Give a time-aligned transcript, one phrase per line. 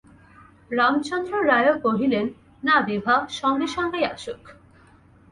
[0.71, 2.25] রামচন্দ্র রায়ও কহিলেন,
[2.63, 4.41] না, বিভা সঙ্গে সঙ্গেই আসুক।